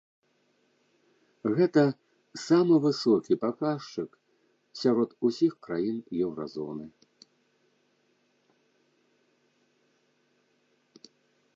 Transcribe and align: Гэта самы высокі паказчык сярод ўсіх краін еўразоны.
Гэта 1.57 1.81
самы 2.45 2.75
высокі 2.85 3.33
паказчык 3.43 4.09
сярод 4.81 5.09
ўсіх 5.27 5.53
краін 5.67 6.01
еўразоны. 6.21 6.89